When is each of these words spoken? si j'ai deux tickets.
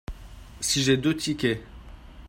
si 0.61 0.81
j'ai 0.81 0.97
deux 0.97 1.15
tickets. 1.15 1.61